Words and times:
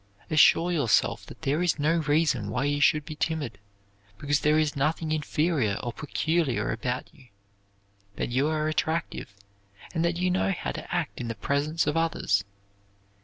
Assure 0.31 0.71
yourself 0.71 1.27
that 1.27 1.43
there 1.43 1.61
is 1.61 1.77
no 1.77 1.97
reason 1.99 2.49
why 2.49 2.63
you 2.65 2.81
should 2.81 3.05
be 3.05 3.15
timid, 3.15 3.59
because 4.17 4.39
there 4.39 4.57
is 4.57 4.75
nothing 4.75 5.11
inferior 5.11 5.77
or 5.83 5.93
peculiar 5.93 6.71
about 6.71 7.13
you; 7.13 7.27
that 8.15 8.29
you 8.29 8.47
are 8.47 8.67
attractive 8.67 9.31
and 9.93 10.03
that 10.03 10.17
you 10.17 10.31
know 10.31 10.51
how 10.53 10.71
to 10.71 10.91
act 10.91 11.21
in 11.21 11.27
the 11.27 11.35
presence 11.35 11.85
of 11.85 11.95
others. 11.95 12.43